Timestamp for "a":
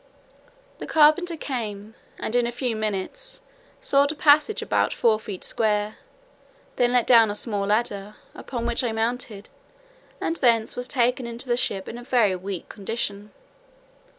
2.47-2.51, 4.11-4.15, 7.29-7.35, 11.99-12.03